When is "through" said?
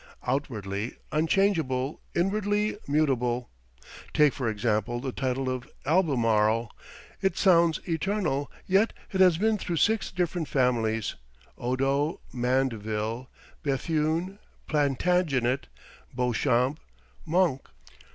9.59-9.77